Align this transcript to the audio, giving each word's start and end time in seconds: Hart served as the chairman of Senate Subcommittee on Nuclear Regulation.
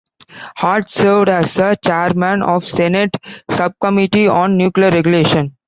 Hart 0.57 0.89
served 0.89 1.29
as 1.29 1.53
the 1.53 1.75
chairman 1.79 2.41
of 2.41 2.65
Senate 2.65 3.15
Subcommittee 3.51 4.27
on 4.27 4.57
Nuclear 4.57 4.89
Regulation. 4.89 5.55